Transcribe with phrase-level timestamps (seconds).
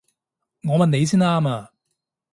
[0.63, 1.71] 我問你先啱啊！